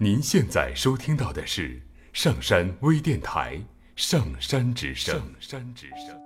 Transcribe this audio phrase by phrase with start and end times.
[0.00, 1.76] 您现在收听到的是
[2.12, 3.56] 上山微电台
[3.96, 5.12] 《上山之声》。
[5.18, 6.16] 上山之声。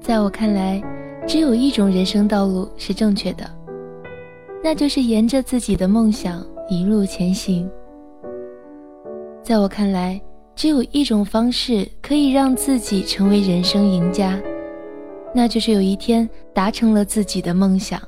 [0.00, 0.82] 在我看来，
[1.28, 3.48] 只有一种人生道路是正确的，
[4.60, 7.70] 那就是沿着自己的梦想一路前行。
[9.40, 10.20] 在我看来，
[10.60, 14.38] 只有一种方式可以让自己成为人生赢家，
[15.34, 17.98] 那就是有一天达成了自己的梦想。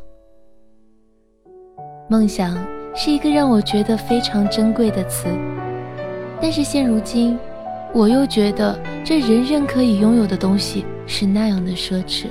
[2.11, 2.63] 梦想
[2.95, 5.29] 是一个让我觉得非常珍贵的词，
[6.43, 7.39] 但是现如今，
[7.95, 10.85] 我又觉得这人人可以拥有的东西。
[11.07, 12.27] 是那样的奢侈。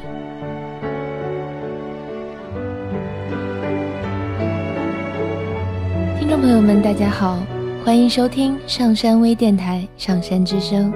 [6.20, 7.40] 听众朋友们，大家好，
[7.84, 10.94] 欢迎收听上山微电台《上山之声》，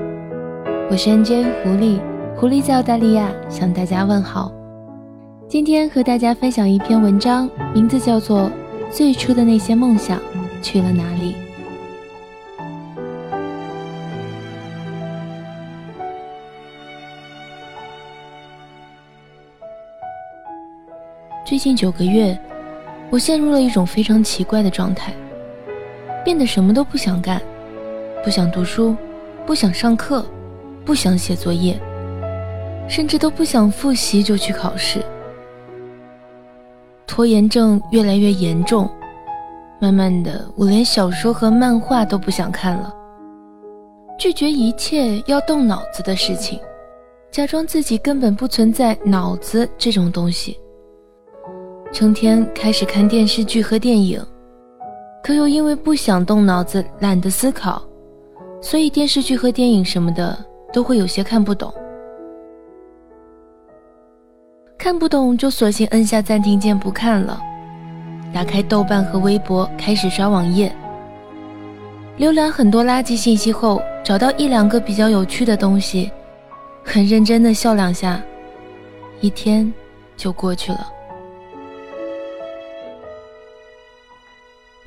[0.87, 1.99] 我是 NJ 狐狸，
[2.37, 4.51] 狐狸在澳大利亚向大家问好。
[5.49, 8.41] 今天和大家分享一篇文章，名字叫做
[8.91, 10.19] 《最初的那些梦想
[10.61, 11.33] 去了哪里》。
[21.43, 22.39] 最近九个月，
[23.09, 25.11] 我陷入了一种非常奇怪的状态，
[26.25, 27.39] 变得什么都不想干，
[28.23, 28.95] 不想读书，
[29.45, 30.25] 不想上课，
[30.83, 31.79] 不想写作业，
[32.89, 35.01] 甚至都不想复习就去考试。
[37.05, 38.89] 拖延症越来越严重，
[39.79, 42.91] 慢慢的，我连小说和漫画都不想看了，
[44.17, 46.59] 拒绝一切要动脑子的事情，
[47.29, 50.59] 假装自己根本不存在脑子这种东西。
[51.93, 54.19] 成天开始看电视剧和电影，
[55.25, 57.81] 可又因为不想动脑子、懒得思考，
[58.61, 60.37] 所以电视剧和电影什么的
[60.71, 61.73] 都会有些看不懂。
[64.77, 67.41] 看不懂就索性摁下暂停键不看了，
[68.31, 70.71] 打开豆瓣和微博开始刷网页，
[72.19, 76.11] 浏览很多垃圾信息后，找到一两个比较有趣的东西，
[76.83, 78.21] 很认真的笑两下，
[79.21, 79.73] 一天
[80.15, 80.91] 就过去了。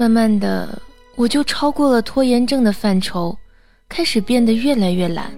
[0.00, 0.80] 慢慢的，
[1.16, 3.36] 我就超过了拖延症的范畴，
[3.88, 5.32] 开始变得越来越懒。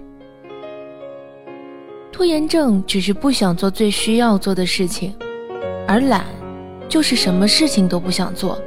[2.11, 5.15] 拖延症只是不想做最需要做的事情，
[5.87, 6.25] 而懒，
[6.87, 8.61] 就是什么事情都不想做。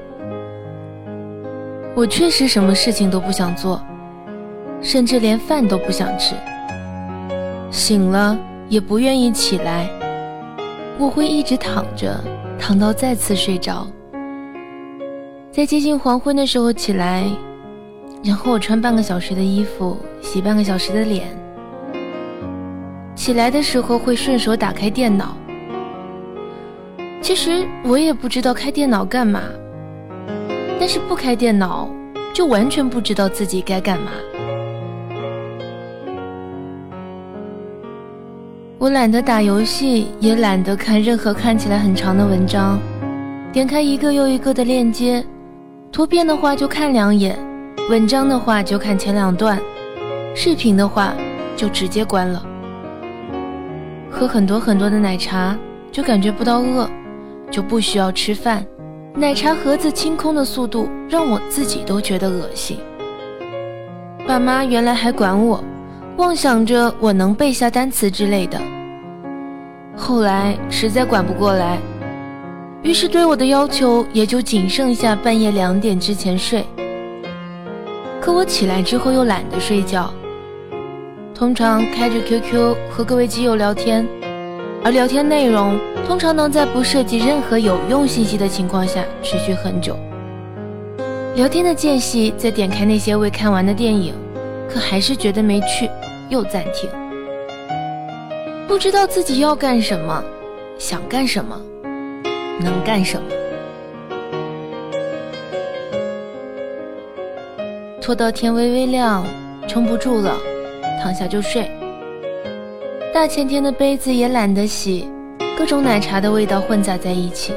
[1.94, 3.81] 我确实什么事情都不想做，
[4.82, 6.34] 甚至连饭都不想吃。
[7.71, 8.37] 醒了
[8.69, 9.88] 也不愿意起来，
[10.99, 12.19] 我会一直躺着，
[12.59, 13.87] 躺到再次睡着。
[15.54, 17.31] 在接近黄昏的时候起来，
[18.25, 21.28] 然后我穿半个小时的衣服，洗半个小时的脸。
[23.15, 25.37] 起来的时候会顺手打开电脑。
[27.22, 29.43] 其实我也不知道开电脑干嘛，
[30.81, 31.88] 但是不开电脑
[32.32, 34.10] 就完全不知道自己该干嘛。
[38.76, 42.76] 我懒得打游戏，也懒得看任何看起来很长的文章，
[43.53, 45.25] 点开一个又一个的链接。
[45.94, 47.38] 图片的话就看两眼，
[47.88, 49.62] 文章的话就看前两段，
[50.34, 51.15] 视频的话
[51.55, 52.44] 就直接关了。
[54.10, 55.56] 喝很多很多的奶茶
[55.93, 56.91] 就感觉不到饿，
[57.49, 58.66] 就不需要吃饭。
[59.15, 62.76] 奶茶盒子清空的速度让我自己都觉得恶心。
[64.26, 65.62] 爸妈原来还管我，
[66.16, 68.61] 妄想着我能背下单词之类的，
[69.97, 71.78] 后来实在管不过来。
[72.84, 76.62] 于是对我的要求也就仅剩下半夜两点之前睡。
[78.20, 80.12] 可我起来之后又懒得睡觉，
[81.34, 84.06] 通常开着 QQ 和各位基友聊天，
[84.84, 89.96] 而聊天内容通常能在不涉及任何有用信息的情况下持续很久。
[91.36, 94.12] 聊天的间隙再点开那些未看完的电影，
[94.68, 95.88] 可还是觉得没趣，
[96.28, 96.88] 又暂停。
[98.69, 100.22] 不知道自己要干什么，
[100.78, 101.58] 想干什么。
[102.60, 103.28] 能干什么？
[108.00, 109.24] 拖到天微微亮，
[109.66, 110.36] 撑不住了，
[111.02, 111.70] 躺下就睡。
[113.14, 115.08] 大前天的杯子也懒得洗，
[115.56, 117.54] 各种奶茶的味道混杂在一起。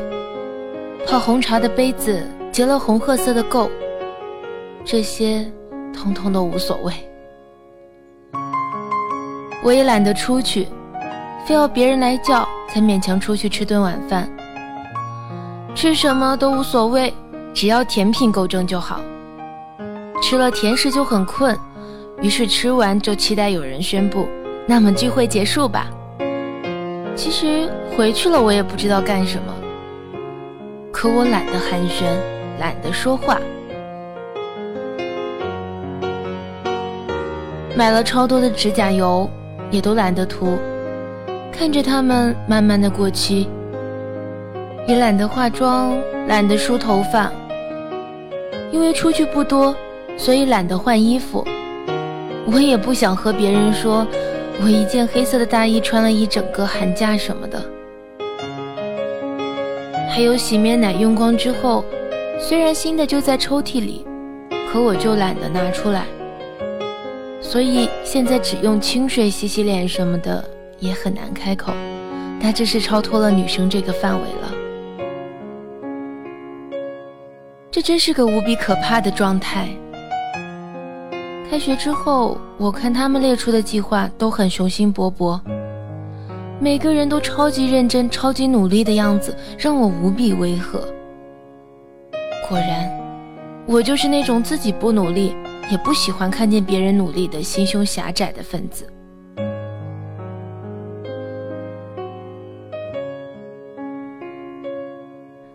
[1.05, 3.69] 泡红茶的杯子结了红褐色的垢，
[4.85, 5.45] 这些
[5.94, 6.94] 通通都无所谓。
[9.63, 10.67] 我也懒得出去，
[11.45, 14.29] 非要别人来叫才勉强出去吃顿晚饭。
[15.77, 17.13] 吃什么都无所谓，
[17.53, 19.00] 只要甜品够正就好。
[20.24, 21.56] 吃了甜食就很困，
[22.19, 24.27] 于是吃完就期待有人宣布
[24.65, 25.85] 那么聚会结束吧。
[27.15, 29.53] 其实回去了，我也不知道干什么。
[30.91, 32.06] 可我懒得寒暄，
[32.59, 33.38] 懒得说话。
[37.75, 39.30] 买了超多的指甲油，
[39.69, 40.57] 也都懒得涂。
[41.51, 43.47] 看着它们慢慢的过期，
[44.88, 45.98] 也懒得化妆，
[46.28, 47.30] 懒得梳头发。
[48.72, 49.75] 因为出去不多，
[50.18, 51.45] 所以懒得换衣服。
[52.45, 54.07] 我也不想和别人说，
[54.63, 57.62] 我一件黑色的大衣穿了一整个寒假什么的。
[60.10, 61.83] 还有洗面奶用光之后，
[62.40, 64.06] 虽然新的就在抽屉里，
[64.72, 66.06] 可我就懒得拿出来。
[67.42, 70.44] 所以现在只用清水洗洗脸什么的
[70.80, 71.74] 也很难开口，
[72.40, 74.56] 那这是超脱了女生这个范围了。
[77.77, 79.69] 这真是个无比可怕的状态。
[81.47, 85.39] 开学之后，我看他们列出的计划都很雄心勃勃，
[86.59, 90.79] 每个人都超级认真、超级努力的样子，让我无比违和。
[92.50, 92.89] 果然，
[93.68, 95.35] 我就是那种自己不努力，
[95.69, 98.91] 也不喜欢看见别人努力的心胸狭窄的分子。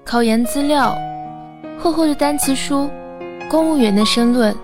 [0.04, 0.96] 考研资料。
[1.82, 2.88] 厚厚的单词书，
[3.50, 4.55] 公务员的申论，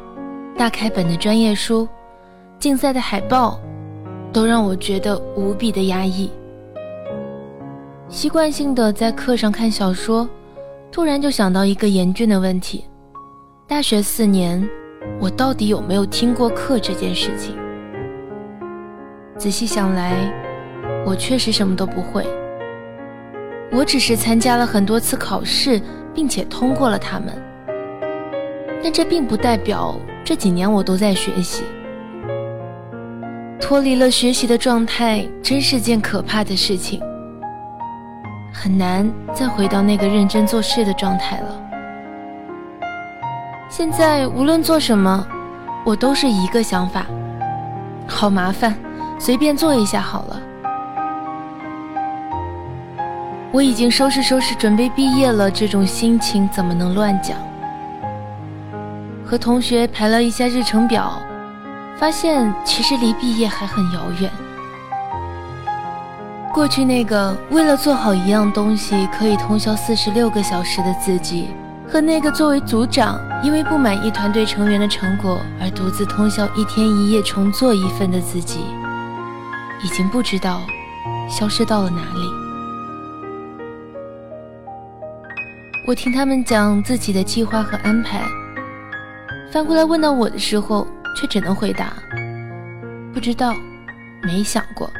[0.56, 1.88] 大开本的专业书，
[2.60, 3.58] 竞赛的海报，
[4.32, 6.30] 都让我觉得无比的压抑。
[8.08, 10.28] 习惯性的在课上看小说，
[10.92, 12.84] 突然就想到一个严峻的问题：
[13.66, 14.64] 大学四年，
[15.20, 17.52] 我到底有没有听过课这件事情？
[19.36, 20.14] 仔细想来，
[21.04, 22.24] 我确实什么都不会。
[23.72, 25.82] 我只是参加了很多次考试。
[26.14, 27.32] 并且通过了他们，
[28.82, 29.94] 但这并不代表
[30.24, 31.62] 这几年我都在学习。
[33.60, 37.02] 脱离了学习的状态，真是件可怕的事情，
[38.52, 41.60] 很难再回到那个认真做事的状态了。
[43.68, 45.26] 现在无论做什么，
[45.84, 47.04] 我都是一个想法：
[48.06, 48.74] 好麻烦，
[49.18, 50.37] 随便做一下好了。
[53.50, 55.50] 我已经收拾收拾，准备毕业了。
[55.50, 57.36] 这种心情怎么能乱讲？
[59.24, 61.18] 和同学排了一下日程表，
[61.96, 64.30] 发现其实离毕业还很遥远。
[66.52, 71.48] 过去那个为了做好一样东西可以通宵四十六个小时的自己，
[71.90, 78.60] 和那个作为组长因为不满意团队成员的成果而独自通宵一天一夜重做一份的自己，
[79.82, 80.60] 已经不知道
[81.30, 82.47] 消失到了哪里。
[85.88, 88.20] 我听他们讲自己的计划和安排，
[89.50, 90.86] 翻过来问到我的时候，
[91.16, 91.94] 却只能回答：
[93.10, 93.54] 不知道，
[94.22, 94.90] 没想过。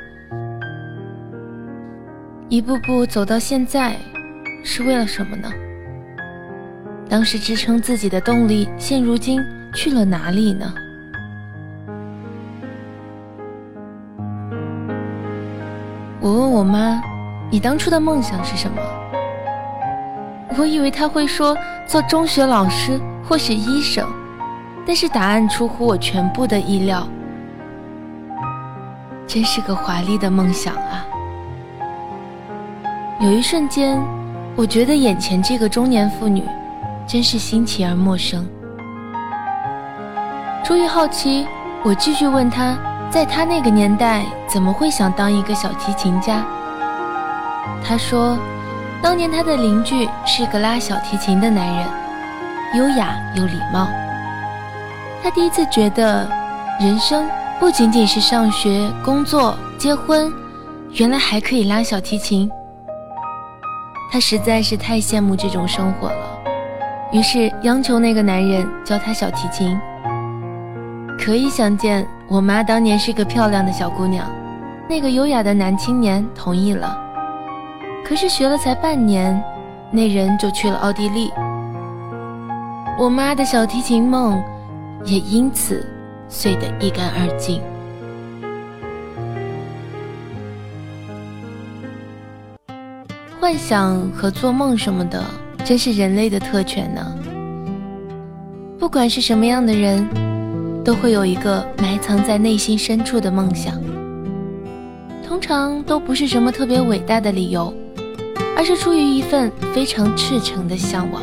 [2.49, 3.99] 一步步走到现在，
[4.65, 5.53] 是为了什么呢？
[7.07, 9.43] 当时支撑自己的动力，现如今
[9.75, 10.73] 去了哪里呢？
[16.19, 16.99] 我问我妈
[17.53, 18.81] ：“你当初的梦想是什么？”
[20.59, 21.57] 我以为他会说
[21.87, 24.05] 做中学老师或是医生，
[24.85, 27.07] 但是答案出乎我全部的意料。
[29.25, 31.07] 真是个华丽的梦想啊！
[33.21, 34.03] 有一瞬间，
[34.57, 36.43] 我觉得眼前这个中年妇女
[37.07, 38.45] 真是新奇而陌生。
[40.65, 41.47] 出于好奇，
[41.85, 42.77] 我继续问她，
[43.11, 46.45] 在她那个年代怎么会想当一个小提琴家？
[47.87, 48.37] 她说。
[49.01, 51.87] 当年他的邻居是个拉小提琴的男人，
[52.77, 53.89] 优雅又礼貌。
[55.23, 56.29] 他第一次觉得，
[56.81, 57.29] 人生
[57.61, 60.33] 不仅仅是上学、工作、结婚，
[60.95, 62.51] 原来还可以拉小提琴。
[64.11, 66.39] 他实在是太羡慕这种生活了，
[67.13, 69.79] 于是央求那个男人教他小提琴。
[71.19, 74.27] 可以想见，我妈当年是个漂亮的小姑娘，
[74.89, 77.08] 那个优雅的男青年同意了。
[78.09, 79.39] 可是学了才半年，
[79.91, 81.31] 那人就去了奥地利。
[82.99, 84.43] 我妈的小提琴梦
[85.05, 85.87] 也因此
[86.27, 87.61] 碎得一干二净。
[93.39, 95.23] 幻想和做梦什么的，
[95.63, 97.15] 真是人类的特权呢。
[98.79, 100.09] 不管是什么样的人，
[100.83, 103.75] 都会有一个埋藏在内心深处的梦想，
[105.27, 107.71] 通常都不是什么特别伟大的理由。
[108.59, 111.23] 而是出于一份非常赤诚的向往。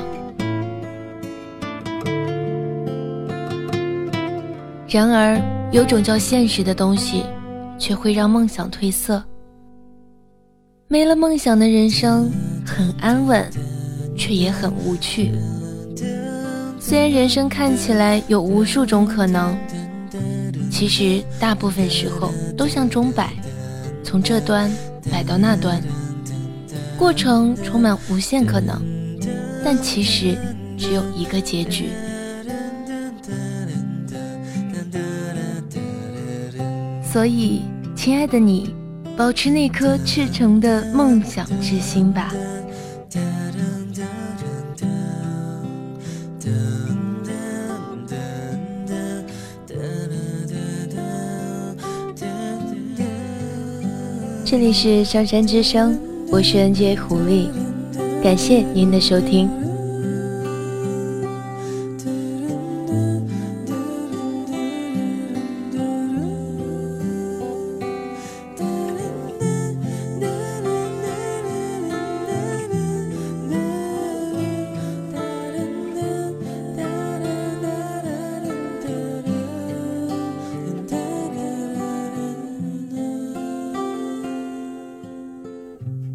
[4.87, 5.37] 然而，
[5.69, 7.25] 有种叫现实的东西，
[7.77, 9.21] 却会让梦想褪色。
[10.87, 12.31] 没了梦想的人生
[12.65, 13.45] 很安稳，
[14.15, 15.33] 却也很无趣。
[16.79, 19.57] 虽然人生看起来有无数种可能，
[20.71, 23.33] 其实大部分时候都像钟摆，
[24.05, 24.71] 从这端
[25.11, 25.81] 摆到那端，
[26.97, 28.81] 过程充满无限可能，
[29.63, 30.37] 但其实
[30.77, 31.89] 只有一个结局。
[37.03, 37.61] 所以，
[37.95, 38.73] 亲爱的你。
[39.17, 42.33] 保持那颗赤诚的梦想之心吧。
[54.43, 55.97] 这里是上山之声，
[56.31, 57.49] 我是 NJ 狐狸，
[58.23, 59.47] 感谢您的收听。